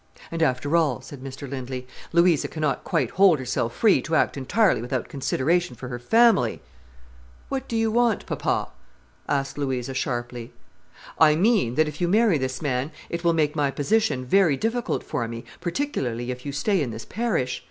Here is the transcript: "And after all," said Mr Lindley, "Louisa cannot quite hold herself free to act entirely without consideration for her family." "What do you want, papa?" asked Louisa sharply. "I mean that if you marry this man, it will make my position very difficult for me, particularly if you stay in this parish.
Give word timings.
"And 0.31 0.41
after 0.41 0.75
all," 0.75 0.99
said 1.01 1.23
Mr 1.23 1.47
Lindley, 1.47 1.85
"Louisa 2.11 2.47
cannot 2.47 2.83
quite 2.83 3.11
hold 3.11 3.37
herself 3.37 3.75
free 3.75 4.01
to 4.01 4.15
act 4.15 4.35
entirely 4.35 4.81
without 4.81 5.09
consideration 5.09 5.75
for 5.75 5.89
her 5.89 5.99
family." 5.99 6.59
"What 7.49 7.67
do 7.67 7.75
you 7.77 7.91
want, 7.91 8.25
papa?" 8.25 8.69
asked 9.29 9.59
Louisa 9.59 9.93
sharply. 9.93 10.53
"I 11.19 11.35
mean 11.35 11.75
that 11.75 11.87
if 11.87 12.01
you 12.01 12.07
marry 12.07 12.39
this 12.39 12.63
man, 12.63 12.91
it 13.11 13.23
will 13.23 13.33
make 13.33 13.55
my 13.55 13.69
position 13.69 14.25
very 14.25 14.57
difficult 14.57 15.03
for 15.03 15.27
me, 15.27 15.45
particularly 15.59 16.31
if 16.31 16.47
you 16.47 16.51
stay 16.51 16.81
in 16.81 16.89
this 16.89 17.05
parish. 17.05 17.59